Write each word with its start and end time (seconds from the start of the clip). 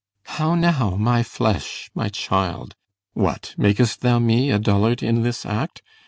How 0.23 0.55
now, 0.55 0.95
my 0.95 1.21
flesh? 1.21 1.91
my 1.93 2.09
child? 2.09 2.73
What, 3.13 3.53
mak'st 3.55 4.01
thou 4.01 4.17
me 4.17 4.49
a 4.49 4.57
dullard 4.57 5.03
in 5.03 5.21
this 5.21 5.45
act? 5.45 5.83